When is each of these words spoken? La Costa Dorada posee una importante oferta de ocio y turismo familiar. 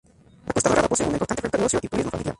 La 0.47 0.53
Costa 0.53 0.69
Dorada 0.69 0.87
posee 0.87 1.05
una 1.05 1.13
importante 1.13 1.41
oferta 1.41 1.57
de 1.59 1.63
ocio 1.65 1.79
y 1.83 1.87
turismo 1.87 2.09
familiar. 2.09 2.29